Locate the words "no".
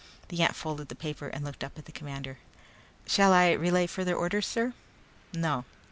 5.31-5.63